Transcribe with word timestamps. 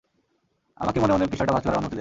আমাকে 0.77 0.97
মনে 0.99 1.13
মনে 1.13 1.25
পৃষ্ঠাটা 1.27 1.53
ভাঁজ 1.53 1.63
করার 1.63 1.73
অনুমতি 1.73 1.79
দেন। 1.79 1.89